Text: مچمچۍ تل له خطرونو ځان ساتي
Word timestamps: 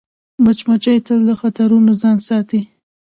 مچمچۍ 0.43 0.97
تل 1.05 1.19
له 1.27 1.33
خطرونو 1.41 1.91
ځان 2.01 2.17
ساتي 2.27 2.59